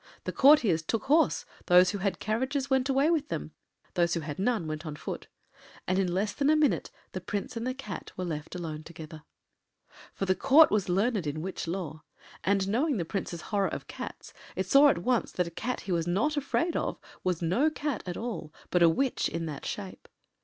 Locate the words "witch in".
18.89-19.45